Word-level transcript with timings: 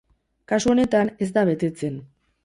Kasu 0.51 0.71
honetan, 0.71 1.11
ez 1.25 1.27
da 1.35 1.43
betetzen. 1.51 2.01